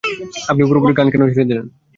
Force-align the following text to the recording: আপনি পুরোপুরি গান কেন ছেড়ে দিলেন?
আপনি 0.49 0.63
পুরোপুরি 0.67 0.93
গান 0.97 1.07
কেন 1.11 1.21
ছেড়ে 1.29 1.47
দিলেন? 1.49 1.65